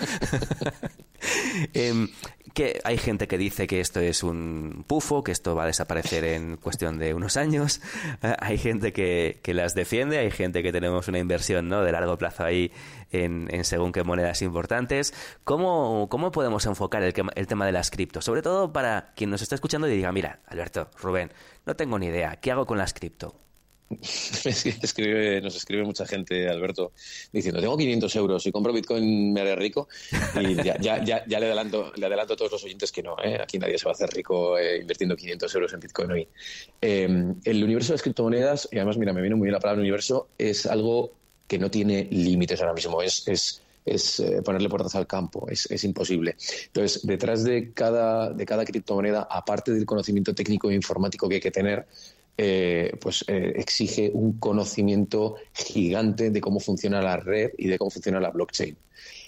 Em, 1.73 2.09
que 2.53 2.79
hay 2.83 2.97
gente 2.97 3.27
que 3.27 3.37
dice 3.37 3.67
que 3.67 3.79
esto 3.79 3.99
es 3.99 4.23
un 4.23 4.83
pufo, 4.87 5.23
que 5.23 5.31
esto 5.31 5.55
va 5.55 5.63
a 5.63 5.67
desaparecer 5.67 6.23
en 6.25 6.57
cuestión 6.57 6.97
de 6.97 7.13
unos 7.13 7.37
años. 7.37 7.81
hay 8.39 8.57
gente 8.57 8.93
que, 8.93 9.39
las 9.53 9.73
defiende, 9.73 10.17
hay 10.17 10.31
gente 10.31 10.63
que 10.63 10.71
tenemos 10.71 11.07
una 11.07 11.19
inversión 11.19 11.69
¿no? 11.69 11.83
de 11.83 11.91
largo 11.91 12.17
plazo 12.17 12.43
ahí 12.43 12.71
en, 13.11 13.49
según 13.63 13.91
qué 13.91 14.03
monedas 14.03 14.41
importantes. 14.41 15.13
¿Cómo, 15.43 16.07
cómo 16.09 16.31
podemos 16.31 16.65
enfocar 16.65 17.03
el, 17.03 17.13
el 17.35 17.47
tema 17.47 17.65
de 17.65 17.71
las 17.71 17.91
criptos? 17.91 18.25
Sobre 18.25 18.41
todo 18.41 18.71
para 18.71 19.13
quien 19.15 19.29
nos 19.29 19.41
está 19.41 19.55
escuchando 19.55 19.87
y 19.87 19.95
diga, 19.95 20.11
mira, 20.11 20.39
Alberto, 20.47 20.89
Rubén, 21.01 21.31
no 21.65 21.75
tengo 21.75 21.99
ni 21.99 22.07
idea. 22.07 22.37
¿Qué 22.37 22.51
hago 22.51 22.65
con 22.65 22.77
las 22.77 22.93
cripto? 22.93 23.35
nos 25.41 25.55
escribe 25.55 25.83
mucha 25.83 26.05
gente, 26.05 26.47
Alberto, 26.49 26.93
diciendo, 27.31 27.59
tengo 27.61 27.77
500 27.77 28.15
euros, 28.15 28.45
y 28.45 28.51
compro 28.51 28.73
Bitcoin 28.73 29.33
me 29.33 29.41
haré 29.41 29.55
rico. 29.55 29.87
Y 30.39 30.55
ya, 30.55 30.77
ya, 30.79 31.03
ya, 31.03 31.39
le, 31.39 31.45
adelanto, 31.45 31.91
le 31.95 32.05
adelanto 32.05 32.33
a 32.33 32.37
todos 32.37 32.51
los 32.51 32.63
oyentes 32.63 32.91
que 32.91 33.03
no, 33.03 33.15
¿eh? 33.23 33.39
aquí 33.41 33.59
nadie 33.59 33.77
se 33.77 33.85
va 33.85 33.91
a 33.91 33.93
hacer 33.93 34.09
rico 34.09 34.57
eh, 34.57 34.77
invirtiendo 34.81 35.15
500 35.15 35.55
euros 35.55 35.73
en 35.73 35.79
Bitcoin 35.79 36.11
hoy. 36.11 36.27
Em, 36.81 37.35
el 37.43 37.63
universo 37.63 37.89
de 37.89 37.95
las 37.95 38.01
criptomonedas, 38.01 38.69
y 38.71 38.77
además, 38.77 38.97
mira, 38.97 39.13
me 39.13 39.21
viene 39.21 39.35
muy 39.35 39.45
bien 39.45 39.53
la 39.53 39.59
palabra 39.59 39.81
universo, 39.81 40.29
es 40.37 40.65
algo 40.65 41.13
que 41.47 41.59
no 41.59 41.69
tiene 41.69 42.07
límites 42.11 42.61
ahora 42.61 42.73
mismo. 42.73 43.01
Es, 43.01 43.61
eh, 43.83 44.41
ponerle 44.45 44.69
puertas 44.69 44.93
al 44.93 45.07
campo, 45.07 45.47
es, 45.49 45.69
es, 45.71 45.83
imposible. 45.83 46.35
Entonces, 46.67 47.01
detrás 47.03 47.43
de 47.43 47.73
cada, 47.73 48.31
de 48.31 48.45
cada 48.45 48.63
criptomoneda, 48.63 49.27
aparte 49.29 49.73
del 49.73 49.87
conocimiento 49.87 50.35
técnico 50.35 50.69
e 50.69 50.75
informático 50.75 51.27
que 51.27 51.35
hay 51.35 51.41
que 51.41 51.49
tener, 51.49 51.87
eh, 52.43 52.97
pues 52.99 53.23
eh, 53.27 53.53
exige 53.57 54.09
un 54.11 54.39
conocimiento 54.39 55.35
gigante 55.53 56.31
de 56.31 56.41
cómo 56.41 56.59
funciona 56.59 56.99
la 56.99 57.17
red 57.17 57.51
y 57.55 57.67
de 57.67 57.77
cómo 57.77 57.91
funciona 57.91 58.19
la 58.19 58.31
blockchain. 58.31 58.75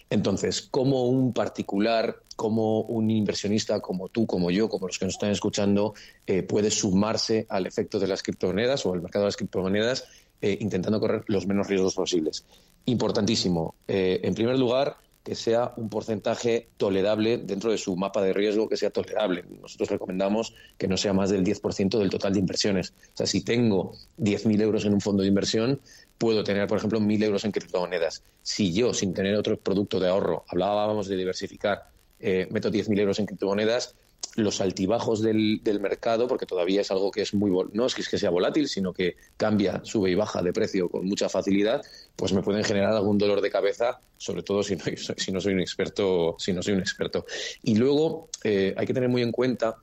Entonces, 0.10 0.64
como 0.64 1.08
un 1.08 1.32
particular, 1.32 2.16
como 2.36 2.82
un 2.82 3.12
inversionista, 3.12 3.82
como 3.82 4.10
tú, 4.10 4.26
como 4.26 4.50
yo, 4.50 4.68
como 4.68 4.88
los 4.88 4.98
que 4.98 5.06
nos 5.06 5.14
están 5.14 5.30
escuchando, 5.30 5.94
eh, 6.26 6.42
puede 6.42 6.72
sumarse 6.72 7.46
al 7.50 7.68
efecto 7.68 8.00
de 8.00 8.08
las 8.08 8.24
criptomonedas 8.24 8.84
o 8.88 8.94
al 8.94 9.04
mercado 9.04 9.26
de 9.26 9.28
las 9.28 9.38
criptomonedas 9.38 10.06
intentando 10.42 11.00
correr 11.00 11.24
los 11.28 11.46
menos 11.46 11.68
riesgos 11.68 11.94
posibles? 11.94 12.44
Importantísimo. 12.86 13.76
en 13.88 14.34
primer 14.34 14.60
lugar, 14.60 14.98
que 15.24 15.36
sea 15.36 15.74
un 15.78 15.90
porcentaje 15.90 16.70
tolerable 16.78 17.38
dentro 17.38 17.72
de 17.72 17.78
su 17.78 17.96
mapa 17.96 18.22
de 18.22 18.34
riesgo, 18.34 18.68
que 18.68 18.76
sea 18.76 18.90
tolerable. 18.90 19.46
Nosotros 19.62 19.90
recomendamos 19.90 20.54
que 20.78 20.88
no 20.88 20.98
sea 20.98 21.14
más 21.14 21.30
del 21.30 21.46
10% 21.46 21.98
del 21.98 22.10
total 22.10 22.34
de 22.34 22.40
inversiones. 22.40 22.94
O 23.14 23.18
sea, 23.18 23.26
si 23.26 23.42
tengo 23.42 23.94
10.000 24.20 24.62
euros 24.62 24.86
en 24.86 24.94
un 24.94 25.02
fondo 25.02 25.24
de 25.24 25.30
inversión, 25.30 25.80
puedo 26.18 26.44
tener, 26.44 26.68
por 26.68 26.78
ejemplo, 26.78 27.00
1.000 27.00 27.24
euros 27.24 27.46
en 27.46 27.52
criptomonedas. 27.52 28.24
Si 28.42 28.74
yo, 28.74 28.94
sin 28.94 29.14
tener 29.14 29.36
otro 29.36 29.58
producto 29.58 30.00
de 30.00 30.10
ahorro, 30.10 30.44
hablábamos 30.50 31.08
de 31.08 31.16
diversificar, 31.16 31.88
eh, 32.20 32.48
meto 32.52 32.70
10.000 32.70 33.00
euros 33.00 33.20
en 33.20 33.26
criptomonedas, 33.26 33.96
los 34.36 34.62
altibajos 34.62 35.22
del, 35.22 35.62
mercado, 35.80 36.28
porque 36.28 36.46
todavía 36.46 36.82
es 36.82 36.92
algo 36.92 37.12
que 37.12 37.22
es 37.22 37.34
muy, 37.34 37.52
no 37.74 37.86
es 37.86 37.96
que, 37.96 38.18
sea 38.18 38.30
volátil, 38.30 38.68
sino 38.68 38.94
que 38.94 39.16
cambia, 39.38 39.82
sube 39.84 40.10
y 40.10 40.16
baja 40.16 40.42
de 40.42 40.54
precio 40.54 40.90
con 40.90 41.06
mucha 41.06 41.30
facilidad, 41.30 41.84
pues 42.16 42.34
me 42.34 42.42
pueden 42.42 42.64
generar 42.64 42.94
algún 42.94 43.18
dolor 43.18 43.42
de 43.42 43.52
cabeza, 43.52 44.00
sobre 44.18 44.44
todo 44.44 44.64
si 44.64 44.76
no, 44.76 44.84
si 45.18 45.32
no 45.32 45.40
soy 45.40 45.54
un 45.54 45.60
experto, 45.60 46.36
si 46.40 46.54
no 46.54 46.64
soy 46.64 46.74
un 46.74 46.80
experto. 46.80 47.26
Y 47.62 47.76
luego 47.76 48.30
eh, 48.44 48.74
hay 48.76 48.86
que 48.86 48.94
tener 48.94 49.10
muy 49.10 49.22
en 49.22 49.32
cuenta 49.32 49.76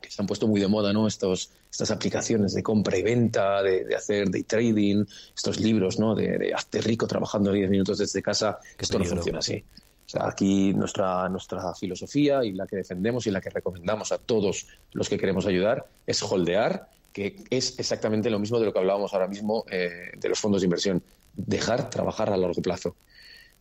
que 0.00 0.10
se 0.10 0.22
han 0.22 0.28
puesto 0.28 0.46
muy 0.46 0.60
de 0.60 0.68
moda, 0.68 0.92
¿no? 0.92 1.08
Estos, 1.08 1.50
estas 1.68 1.90
aplicaciones 1.90 2.54
de 2.54 2.62
compra 2.62 2.96
y 2.96 3.02
venta, 3.02 3.62
de, 3.64 3.94
hacer 3.96 4.30
day 4.30 4.44
trading, 4.44 5.04
estos 5.34 5.58
libros, 5.58 5.98
¿no? 5.98 6.14
De, 6.14 6.38
de 6.38 6.54
hazte 6.54 6.80
rico 6.80 7.08
trabajando 7.08 7.50
10 7.50 7.68
minutos 7.68 7.98
desde 7.98 8.22
casa. 8.22 8.58
Esto 8.78 8.98
no 9.00 9.04
funciona 9.04 9.40
así 9.40 9.64
aquí 10.20 10.72
nuestra, 10.74 11.28
nuestra 11.28 11.74
filosofía 11.74 12.44
y 12.44 12.52
la 12.52 12.66
que 12.66 12.76
defendemos 12.76 13.26
y 13.26 13.30
la 13.30 13.40
que 13.40 13.50
recomendamos 13.50 14.12
a 14.12 14.18
todos 14.18 14.66
los 14.92 15.08
que 15.08 15.18
queremos 15.18 15.46
ayudar 15.46 15.86
es 16.06 16.22
holdear, 16.22 16.88
que 17.12 17.36
es 17.50 17.78
exactamente 17.78 18.30
lo 18.30 18.38
mismo 18.38 18.58
de 18.58 18.66
lo 18.66 18.72
que 18.72 18.78
hablábamos 18.78 19.12
ahora 19.12 19.28
mismo 19.28 19.64
eh, 19.70 20.12
de 20.16 20.28
los 20.28 20.38
fondos 20.38 20.62
de 20.62 20.66
inversión, 20.66 21.02
dejar 21.34 21.90
trabajar 21.90 22.30
a 22.30 22.36
largo 22.36 22.62
plazo. 22.62 22.96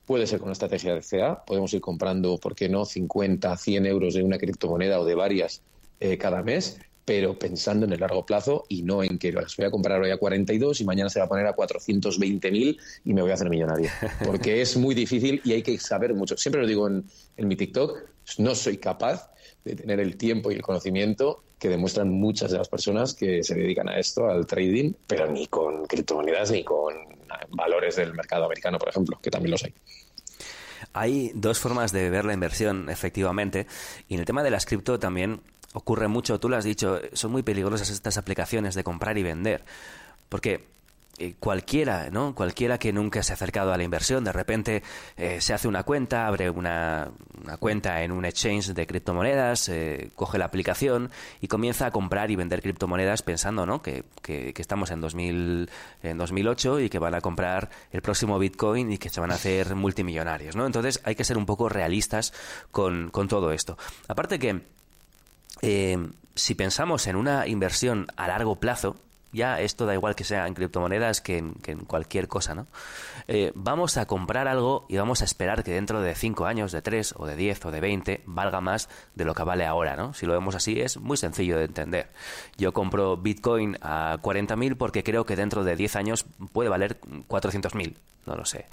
Puede 0.06 0.26
ser 0.26 0.40
con 0.40 0.48
una 0.48 0.54
estrategia 0.54 0.96
de 0.96 1.02
CA, 1.02 1.44
podemos 1.44 1.74
ir 1.74 1.82
comprando, 1.82 2.38
¿por 2.38 2.56
qué 2.56 2.70
no?, 2.70 2.86
50, 2.86 3.58
100 3.58 3.86
euros 3.86 4.14
de 4.14 4.24
una 4.24 4.38
criptomoneda 4.38 5.02
o 5.02 5.06
de 5.06 5.16
varias 5.16 5.62
eh, 6.00 6.18
cada 6.18 6.44
mes, 6.44 6.80
pero 7.08 7.40
pensando 7.40 7.86
en 7.86 7.94
el 7.94 8.02
largo 8.02 8.26
plazo 8.26 8.66
y 8.68 8.84
no 8.84 9.02
en 9.02 9.18
que 9.18 9.32
las 9.32 9.56
voy 9.56 9.66
a 9.66 9.72
comprar 9.72 10.02
hoy 10.02 10.12
a 10.12 10.18
42 10.18 10.82
y 10.82 10.84
mañana 10.84 11.10
se 11.10 11.20
va 11.20 11.26
a 11.26 11.30
poner 11.30 11.48
a 11.48 11.56
420.000 11.56 12.78
y 13.06 13.14
me 13.14 13.22
voy 13.22 13.32
a 13.32 13.36
hacer 13.36 13.50
millonario. 13.50 13.90
Porque 14.26 14.62
es 14.62 14.76
muy 14.76 14.94
difícil 14.94 15.40
y 15.46 15.54
hay 15.54 15.64
que 15.64 15.80
saber 15.80 16.14
mucho. 16.14 16.36
Siempre 16.36 16.60
lo 16.60 16.68
digo 16.68 16.86
en, 16.86 17.06
mi 17.38 17.56
TikTok, 17.56 17.98
no 18.40 18.54
soy 18.56 18.76
capaz 18.76 19.32
de 19.64 19.78
tener 19.78 20.02
el 20.02 20.18
tiempo 20.18 20.52
y 20.52 20.56
el 20.56 20.62
conocimiento 20.62 21.46
que 21.58 21.70
demuestran 21.70 22.10
muchas 22.10 22.52
de 22.52 22.58
las 22.58 22.68
personas 22.68 23.14
que 23.14 23.42
se 23.42 23.56
dedican 23.56 23.88
a 23.88 23.98
esto, 23.98 24.30
al 24.30 24.46
trading, 24.46 24.92
pero 25.08 25.32
ni 25.32 25.48
con 25.48 25.86
criptomonedas 25.86 26.52
ni 26.52 26.66
con 26.66 26.94
valores 27.52 27.96
del 27.96 28.14
mercado 28.16 28.44
americano, 28.44 28.78
por 28.78 28.90
ejemplo, 28.90 29.18
que 29.22 29.32
también 29.32 29.52
los 29.52 29.64
hay. 29.64 29.74
Hay 30.92 31.32
dos 31.36 31.58
formas 31.58 31.94
de 31.94 32.10
ver 32.10 32.26
la 32.26 32.34
inversión, 32.34 32.90
efectivamente, 32.90 33.66
y 34.10 34.16
en 34.16 34.20
el 34.20 34.26
tema 34.26 34.44
de 34.44 34.52
las 34.52 34.66
cripto 34.66 35.00
también 35.00 35.40
ocurre 35.78 36.08
mucho, 36.08 36.40
tú 36.40 36.50
lo 36.50 36.58
has 36.58 36.64
dicho, 36.64 37.00
son 37.14 37.32
muy 37.32 37.44
peligrosas 37.44 37.90
estas 37.90 38.18
aplicaciones 38.18 38.74
de 38.76 38.84
comprar 38.84 39.18
y 39.18 39.24
vender, 39.24 39.64
porque 40.28 40.66
eh, 41.20 41.36
cualquiera, 41.40 42.10
¿no? 42.12 42.36
Cualquiera 42.36 42.78
que 42.78 42.94
nunca 42.94 43.24
se 43.24 43.34
ha 43.34 43.36
acercado 43.36 43.74
a 43.74 43.78
la 43.78 43.84
inversión, 43.84 44.24
de 44.24 44.32
repente 44.32 44.84
eh, 45.18 45.42
se 45.42 45.54
hace 45.54 45.68
una 45.68 45.82
cuenta, 45.84 46.28
abre 46.28 46.50
una, 46.50 47.10
cuenta 47.60 48.04
en 48.04 48.12
un 48.12 48.24
exchange 48.24 48.74
de 48.74 48.86
criptomonedas, 48.86 49.70
eh, 49.70 50.12
coge 50.16 50.38
la 50.38 50.46
aplicación 50.46 51.10
y 51.42 51.48
comienza 51.48 51.88
a 51.88 51.92
comprar 51.92 52.30
y 52.30 52.36
vender 52.36 52.62
criptomonedas 52.62 53.24
pensando, 53.24 53.66
¿no? 53.66 53.82
Que, 53.82 54.04
que, 54.22 54.54
estamos 54.58 54.92
en, 54.92 55.02
2000, 55.02 55.70
en 56.04 56.18
2008 56.20 56.82
y 56.82 56.90
que 56.90 57.00
van 57.00 57.16
a 57.16 57.22
comprar 57.22 57.70
el 57.92 58.04
próximo 58.04 58.38
Bitcoin 58.38 58.92
y 58.92 58.98
que 59.00 59.10
se 59.10 59.20
van 59.20 59.32
a 59.32 59.36
hacer 59.36 59.74
multimillonarios, 59.76 60.56
¿no? 60.56 60.68
Entonces 60.68 61.02
hay 61.04 61.16
que 61.16 61.24
ser 61.24 61.38
un 61.38 61.48
poco 61.48 61.68
realistas 61.68 62.32
con, 62.72 63.10
con 63.10 63.28
todo 63.28 63.52
esto. 63.52 63.76
Aparte 64.08 64.38
que 64.38 64.77
eh, 65.62 65.98
si 66.36 66.56
pensamos 66.56 67.08
en 67.08 67.16
una 67.16 67.48
inversión 67.48 68.08
a 68.16 68.28
largo 68.28 68.60
plazo, 68.60 68.98
ya 69.32 69.62
esto 69.62 69.86
da 69.86 69.94
igual 69.94 70.16
que 70.16 70.24
sea 70.24 70.48
en 70.48 70.54
criptomonedas 70.54 71.22
que 71.22 71.38
en, 71.38 71.54
cualquier 71.86 72.28
cosa, 72.28 72.56
¿no? 72.56 72.68
Eh, 73.28 73.52
vamos 73.56 73.98
a 73.98 74.06
comprar 74.06 74.48
algo 74.48 74.86
y 74.90 74.98
vamos 74.98 75.22
a 75.22 75.26
esperar 75.26 75.64
que 75.64 75.72
dentro 75.72 76.02
de 76.02 76.16
5 76.16 76.46
años, 76.46 76.72
de 76.72 76.82
3 76.82 77.16
o 77.18 77.26
de 77.26 77.36
10 77.36 77.66
o 77.66 77.72
de 77.72 77.82
20 77.82 78.22
valga 78.26 78.62
más 78.62 78.90
de 79.16 79.26
lo 79.26 79.34
que 79.34 79.44
vale 79.44 79.66
ahora, 79.66 79.96
¿no? 79.96 80.14
Si 80.14 80.26
lo 80.26 80.34
vemos 80.34 80.56
así 80.56 80.80
es 80.80 80.98
muy 80.98 81.18
sencillo 81.18 81.58
de 81.58 81.66
entender. 81.66 82.08
Yo 82.58 82.74
compro 82.74 83.18
Bitcoin 83.18 83.78
a 83.82 84.18
40.000 84.22 84.78
porque 84.78 85.04
creo 85.04 85.26
que 85.26 85.36
dentro 85.36 85.64
de 85.64 85.76
10 85.76 85.96
años 85.96 86.26
puede 86.54 86.70
valer 86.70 87.00
400.000 87.28 87.96
no 88.28 88.36
lo 88.36 88.46
sé. 88.46 88.66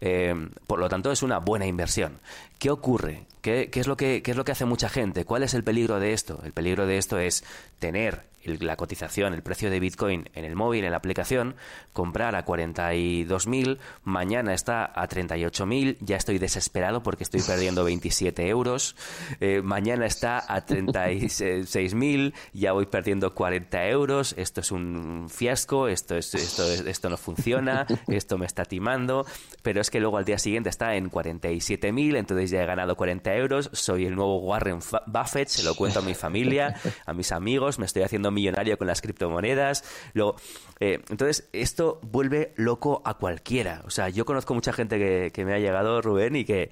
Eh, 0.00 0.34
por 0.66 0.78
lo 0.78 0.88
tanto, 0.88 1.12
es 1.12 1.22
una 1.22 1.38
buena 1.38 1.66
inversión. 1.66 2.20
¿Qué 2.58 2.70
ocurre? 2.70 3.26
¿Qué, 3.42 3.68
es 3.72 3.86
lo 3.86 3.96
que, 3.96 4.22
¿Qué 4.22 4.30
es 4.30 4.36
lo 4.36 4.44
que 4.44 4.52
hace 4.52 4.64
mucha 4.64 4.88
gente? 4.88 5.24
¿Cuál 5.24 5.42
es 5.42 5.52
el 5.52 5.64
peligro 5.64 5.98
de 5.98 6.12
esto? 6.12 6.40
El 6.44 6.52
peligro 6.52 6.86
de 6.86 6.96
esto 6.96 7.18
es 7.18 7.44
tener 7.78 8.29
la 8.44 8.76
cotización, 8.76 9.34
el 9.34 9.42
precio 9.42 9.70
de 9.70 9.80
Bitcoin 9.80 10.28
en 10.34 10.44
el 10.44 10.56
móvil, 10.56 10.84
en 10.84 10.90
la 10.90 10.96
aplicación, 10.96 11.56
comprar 11.92 12.34
a 12.34 12.44
42.000, 12.44 13.78
mañana 14.04 14.54
está 14.54 14.84
a 14.84 15.08
38.000, 15.08 15.98
ya 16.00 16.16
estoy 16.16 16.38
desesperado 16.38 17.02
porque 17.02 17.24
estoy 17.24 17.42
perdiendo 17.42 17.84
27 17.84 18.48
euros, 18.48 18.96
eh, 19.40 19.60
mañana 19.62 20.06
está 20.06 20.38
a 20.38 20.64
36.000, 20.64 22.32
ya 22.52 22.72
voy 22.72 22.86
perdiendo 22.86 23.34
40 23.34 23.88
euros, 23.88 24.34
esto 24.38 24.60
es 24.60 24.72
un 24.72 25.28
fiasco, 25.28 25.88
esto, 25.88 26.16
es, 26.16 26.34
esto, 26.34 26.64
esto 26.64 27.10
no 27.10 27.16
funciona, 27.16 27.86
esto 28.08 28.38
me 28.38 28.46
está 28.46 28.64
timando, 28.64 29.26
pero 29.62 29.80
es 29.80 29.90
que 29.90 30.00
luego 30.00 30.16
al 30.16 30.24
día 30.24 30.38
siguiente 30.38 30.70
está 30.70 30.94
en 30.96 31.10
47.000, 31.10 32.16
entonces 32.16 32.50
ya 32.50 32.62
he 32.62 32.66
ganado 32.66 32.96
40 32.96 33.34
euros, 33.34 33.70
soy 33.72 34.06
el 34.06 34.14
nuevo 34.14 34.38
Warren 34.38 34.80
Buffett, 35.06 35.48
se 35.48 35.62
lo 35.62 35.74
cuento 35.74 35.98
a 35.98 36.02
mi 36.02 36.14
familia, 36.14 36.74
a 37.04 37.12
mis 37.12 37.32
amigos, 37.32 37.78
me 37.78 37.86
estoy 37.86 38.02
haciendo 38.02 38.29
millonario 38.30 38.78
con 38.78 38.86
las 38.86 39.00
criptomonedas. 39.00 39.84
Luego, 40.14 40.36
eh, 40.80 41.00
entonces, 41.08 41.48
esto 41.52 42.00
vuelve 42.02 42.52
loco 42.56 43.02
a 43.04 43.14
cualquiera. 43.14 43.82
O 43.84 43.90
sea, 43.90 44.08
yo 44.08 44.24
conozco 44.24 44.54
mucha 44.54 44.72
gente 44.72 45.30
que, 45.32 45.44
me 45.44 45.54
ha 45.54 45.58
llegado, 45.58 46.00
Rubén, 46.02 46.36
y 46.36 46.44
que 46.44 46.70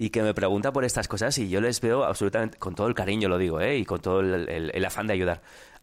y 0.00 0.10
que 0.10 0.22
me 0.22 0.32
pregunta 0.32 0.72
por 0.72 0.84
estas 0.84 1.08
cosas 1.08 1.36
y 1.38 1.48
yo 1.48 1.60
les 1.60 1.80
veo 1.80 2.04
absolutamente, 2.04 2.56
con 2.58 2.76
todo 2.76 2.86
el 2.86 2.94
cariño 2.94 3.28
lo 3.28 3.36
digo, 3.36 3.60
¿eh? 3.60 3.78
y 3.78 3.84
con 3.84 4.00
todo 4.00 4.20
el, 4.20 4.84
afán 4.84 5.08
de 5.08 5.14
ayudar, 5.14 5.42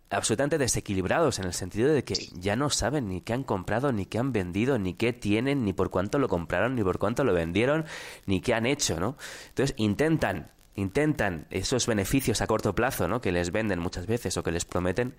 absolutamente 0.10 0.58
desequilibrados 0.58 1.40
en 1.40 1.46
el 1.46 1.54
sentido 1.54 1.94
de 1.94 2.06
que 2.06 2.16
ya 2.34 2.56
no 2.56 2.70
saben 2.70 3.10
ni 3.10 3.20
qué 3.20 3.34
han 3.34 3.44
comprado, 3.44 3.92
ni 3.92 4.06
qué 4.06 4.18
han 4.18 4.32
vendido, 4.32 4.80
ni 4.80 4.94
qué 4.94 5.12
tienen, 5.12 5.66
ni 5.66 5.74
por 5.74 5.90
cuánto 5.90 6.18
lo 6.18 6.30
compraron, 6.30 6.76
ni 6.76 6.84
por 6.84 6.98
cuánto 6.98 7.26
lo 7.26 7.34
vendieron, 7.34 7.84
ni 8.26 8.40
qué 8.40 8.54
han 8.54 8.66
hecho, 8.66 9.02
¿no? 9.02 9.18
Entonces 9.50 9.76
intentan 9.78 10.50
intentan 10.76 11.48
esos 11.50 11.88
beneficios 11.88 12.42
a 12.42 12.48
corto 12.48 12.76
plazo, 12.76 13.08
¿no? 13.08 13.22
Que 13.22 13.32
les 13.32 13.52
venden 13.52 13.80
muchas 13.80 14.08
veces 14.08 14.38
o 14.38 14.44
que 14.44 14.52
les 14.52 14.66
prometen 14.66 15.16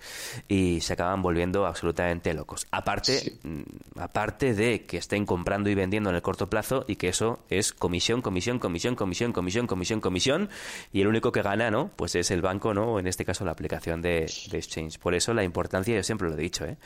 y 0.48 0.80
se 0.80 0.92
acaban 0.92 1.22
volviendo 1.22 1.66
absolutamente 1.66 2.34
locos. 2.34 2.66
Aparte, 2.70 3.38
mm, 3.42 3.62
aparte 3.98 4.54
de 4.54 4.84
que 4.84 4.98
estén 4.98 5.26
comprando 5.26 5.70
y 5.70 5.74
vendiendo 5.74 6.10
en 6.10 6.16
el 6.16 6.22
corto 6.22 6.48
plazo 6.48 6.84
y 6.86 6.96
que 6.96 7.08
eso 7.08 7.44
es 7.48 7.72
comisión, 7.72 8.22
comisión, 8.22 8.58
comisión, 8.58 8.94
comisión, 8.94 9.32
comisión, 9.32 9.66
comisión, 9.66 10.00
comisión 10.00 10.50
y 10.92 11.00
el 11.00 11.06
único 11.06 11.32
que 11.32 11.42
gana, 11.42 11.70
¿no? 11.70 11.90
Pues 11.96 12.14
es 12.14 12.30
el 12.30 12.42
banco, 12.42 12.74
¿no? 12.74 12.92
O 12.92 13.00
en 13.00 13.06
este 13.06 13.24
caso 13.24 13.44
la 13.44 13.52
aplicación 13.52 14.02
de, 14.02 14.30
de 14.50 14.58
exchange. 14.58 14.98
Por 14.98 15.14
eso 15.14 15.32
la 15.34 15.44
importancia, 15.44 15.94
yo 15.94 16.02
siempre 16.02 16.28
lo 16.28 16.34
he 16.34 16.40
dicho, 16.40 16.64
¿eh? 16.64 16.76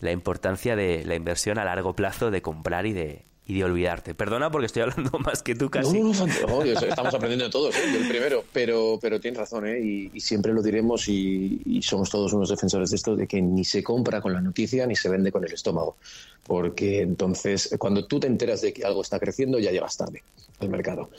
La 0.00 0.12
importancia 0.12 0.76
de 0.76 1.04
la 1.04 1.14
inversión 1.14 1.58
a 1.58 1.64
largo 1.64 1.94
plazo 1.94 2.30
de 2.30 2.42
comprar 2.42 2.86
y 2.86 2.92
de 2.92 3.24
y 3.46 3.58
de 3.58 3.64
olvidarte. 3.64 4.14
Perdona 4.14 4.50
porque 4.50 4.66
estoy 4.66 4.82
hablando 4.82 5.18
más 5.18 5.42
que 5.42 5.54
tú 5.54 5.70
casi. 5.70 6.00
No, 6.00 6.12
no, 6.12 6.62
estamos 6.62 7.14
aprendiendo 7.14 7.50
todos, 7.50 7.76
¿eh? 7.76 7.96
el 8.00 8.08
primero, 8.08 8.44
pero, 8.52 8.98
pero 9.00 9.20
tienes 9.20 9.38
razón, 9.38 9.66
¿eh? 9.66 9.80
y, 9.80 10.20
siempre 10.20 10.52
lo 10.52 10.62
diremos 10.62 11.08
y, 11.08 11.80
somos 11.82 12.08
todos 12.08 12.32
unos 12.32 12.48
defensores 12.48 12.90
de 12.90 12.96
esto, 12.96 13.14
de 13.14 13.26
que 13.26 13.42
ni 13.42 13.64
se 13.64 13.82
compra 13.82 14.20
con 14.20 14.32
la 14.32 14.40
noticia 14.40 14.86
ni 14.86 14.96
se 14.96 15.08
vende 15.08 15.30
con 15.30 15.44
el 15.44 15.52
estómago. 15.52 15.96
Porque 16.44 17.00
entonces 17.00 17.74
cuando 17.78 18.06
tú 18.06 18.20
te 18.20 18.26
enteras 18.26 18.60
de 18.60 18.72
que 18.72 18.84
algo 18.84 19.02
está 19.02 19.18
creciendo 19.18 19.58
ya 19.58 19.70
llevas 19.70 19.96
tarde 19.96 20.22
al 20.60 20.68
mercado. 20.68 21.10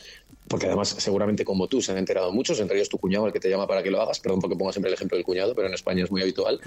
Porque 0.48 0.68
además, 0.68 0.90
seguramente 0.90 1.44
como 1.44 1.68
tú, 1.68 1.82
se 1.82 1.92
han 1.92 1.98
enterado 1.98 2.32
muchos, 2.32 2.60
entre 2.60 2.78
ellos 2.78 2.88
tu 2.88 3.00
cuñado, 3.00 3.26
el 3.26 3.34
que 3.34 3.40
te 3.40 3.50
llama 3.50 3.66
para 3.66 3.82
que 3.82 3.90
lo 3.90 4.00
hagas. 4.00 4.20
Perdón 4.20 4.40
porque 4.42 4.56
pongo 4.56 4.72
siempre 4.72 4.90
el 4.90 4.94
ejemplo 4.94 5.18
del 5.18 5.26
cuñado, 5.26 5.56
pero 5.56 5.68
en 5.68 5.74
España 5.74 6.04
es 6.04 6.12
muy 6.12 6.22
habitual. 6.22 6.62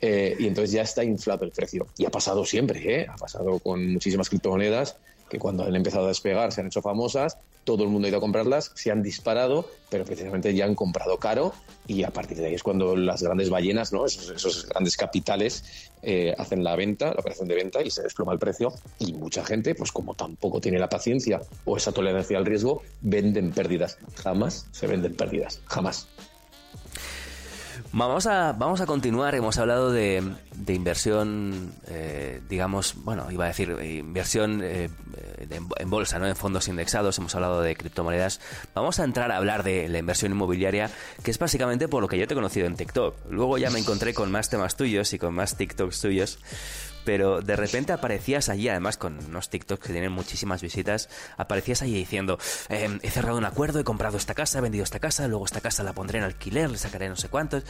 Eh, 0.00 0.36
y 0.38 0.46
entonces 0.46 0.70
ya 0.70 0.82
está 0.82 1.02
inflado 1.02 1.44
el 1.44 1.50
precio. 1.50 1.88
Y 1.98 2.04
ha 2.04 2.10
pasado 2.10 2.44
siempre, 2.44 3.00
¿eh? 3.00 3.06
Ha 3.08 3.16
pasado 3.16 3.58
con 3.58 3.92
muchísimas 3.92 4.28
criptomonedas 4.28 4.96
que 5.28 5.40
cuando 5.40 5.64
han 5.64 5.74
empezado 5.74 6.04
a 6.04 6.08
despegar 6.08 6.52
se 6.52 6.60
han 6.60 6.68
hecho 6.68 6.80
famosas, 6.80 7.38
todo 7.64 7.84
el 7.84 7.90
mundo 7.90 8.06
ha 8.06 8.08
ido 8.10 8.18
a 8.18 8.20
comprarlas, 8.20 8.70
se 8.74 8.90
han 8.90 9.02
disparado, 9.02 9.68
pero 9.90 10.04
precisamente 10.04 10.54
ya 10.54 10.64
han 10.64 10.74
comprado 10.74 11.18
caro 11.18 11.52
y 11.86 12.02
a 12.04 12.10
partir 12.10 12.38
de 12.38 12.46
ahí 12.46 12.54
es 12.54 12.62
cuando 12.62 12.96
las 12.96 13.22
grandes 13.22 13.50
ballenas, 13.50 13.92
¿no? 13.92 14.06
esos, 14.06 14.66
grandes 14.66 14.96
capitales 14.96 15.90
eh, 16.02 16.34
hacen 16.36 16.62
la 16.62 16.76
venta, 16.76 17.06
la 17.06 17.20
operación 17.20 17.48
de 17.48 17.54
venta 17.56 17.82
y 17.82 17.90
se 17.90 18.02
desploma 18.02 18.32
el 18.32 18.38
precio 18.38 18.72
y 18.98 19.12
mucha 19.14 19.44
gente, 19.44 19.74
pues 19.74 19.92
como 19.92 20.14
tampoco 20.14 20.60
tiene 20.60 20.78
la 20.78 20.88
paciencia 20.88 21.40
o 21.64 21.76
esa 21.76 21.92
tolerancia 21.92 22.38
al 22.38 22.46
riesgo, 22.46 22.82
venden 23.00 23.52
pérdidas. 23.52 23.98
Jamás 24.16 24.66
se 24.72 24.86
venden 24.86 25.14
pérdidas, 25.14 25.60
jamás. 25.66 26.08
Vamos 27.92 28.26
a, 28.26 28.52
vamos 28.52 28.80
a 28.80 28.86
continuar. 28.86 29.34
Hemos 29.34 29.58
hablado 29.58 29.92
de, 29.92 30.22
inversión, 30.68 31.72
eh, 31.88 32.40
digamos, 32.48 32.94
bueno, 33.04 33.30
iba 33.30 33.44
a 33.44 33.48
decir 33.48 33.70
inversión 33.82 34.60
eh, 34.62 34.88
en 35.48 35.90
bolsa, 35.90 36.18
¿no? 36.18 36.26
En 36.26 36.36
fondos 36.36 36.68
indexados. 36.68 37.18
Hemos 37.18 37.34
hablado 37.34 37.62
de 37.62 37.76
criptomonedas. 37.76 38.40
Vamos 38.74 39.00
a 39.00 39.04
entrar 39.04 39.30
a 39.30 39.36
hablar 39.36 39.62
de 39.62 39.88
la 39.88 39.98
inversión 39.98 40.32
inmobiliaria, 40.32 40.90
que 41.22 41.30
es 41.30 41.38
básicamente 41.38 41.88
por 41.88 42.02
lo 42.02 42.08
que 42.08 42.18
yo 42.18 42.26
te 42.26 42.34
he 42.34 42.36
conocido 42.36 42.66
en 42.66 42.76
TikTok. 42.76 43.16
Luego 43.30 43.58
ya 43.58 43.70
me 43.70 43.78
encontré 43.78 44.14
con 44.14 44.30
más 44.30 44.50
temas 44.50 44.76
tuyos 44.76 45.12
y 45.12 45.18
con 45.18 45.34
más 45.34 45.56
TikToks 45.56 46.00
tuyos 46.00 46.38
pero 47.04 47.40
de 47.40 47.56
repente 47.56 47.92
aparecías 47.92 48.48
allí, 48.48 48.68
además 48.68 48.96
con 48.96 49.18
unos 49.24 49.50
TikToks 49.50 49.86
que 49.86 49.92
tienen 49.92 50.12
muchísimas 50.12 50.62
visitas, 50.62 51.08
aparecías 51.36 51.82
allí 51.82 51.94
diciendo, 51.94 52.38
em, 52.68 52.98
he 53.02 53.10
cerrado 53.10 53.38
un 53.38 53.44
acuerdo, 53.44 53.80
he 53.80 53.84
comprado 53.84 54.16
esta 54.16 54.34
casa, 54.34 54.58
he 54.58 54.62
vendido 54.62 54.84
esta 54.84 54.98
casa, 54.98 55.28
luego 55.28 55.44
esta 55.44 55.60
casa 55.60 55.82
la 55.82 55.92
pondré 55.92 56.18
en 56.18 56.24
alquiler, 56.24 56.70
le 56.70 56.78
sacaré 56.78 57.08
no 57.08 57.16
sé 57.16 57.28
cuántos. 57.28 57.64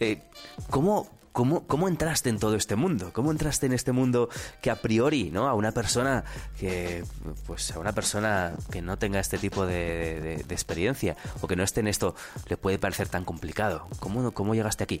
Eh, 0.00 0.22
¿Cómo, 0.70 1.08
¿Cómo, 1.32 1.86
entraste 1.86 2.30
en 2.30 2.40
todo 2.40 2.56
este 2.56 2.74
mundo? 2.74 3.12
¿Cómo 3.12 3.30
entraste 3.30 3.66
en 3.66 3.72
este 3.72 3.92
mundo 3.92 4.28
que 4.60 4.72
a 4.72 4.76
priori, 4.76 5.30
¿no? 5.30 5.46
A 5.46 5.54
una 5.54 5.70
persona 5.70 6.24
que, 6.58 7.04
pues, 7.46 7.70
a 7.70 7.78
una 7.78 7.92
persona 7.92 8.54
que 8.72 8.82
no 8.82 8.98
tenga 8.98 9.20
este 9.20 9.38
tipo 9.38 9.64
de, 9.64 10.44
experiencia 10.48 11.16
o 11.40 11.46
que 11.46 11.54
no 11.54 11.62
esté 11.62 11.78
en 11.78 11.86
esto, 11.86 12.16
le 12.48 12.56
puede 12.56 12.80
parecer 12.80 13.08
tan 13.08 13.24
complicado? 13.24 13.86
¿Cómo, 14.00 14.32
cómo 14.32 14.54
llegaste 14.56 14.82
aquí? 14.82 15.00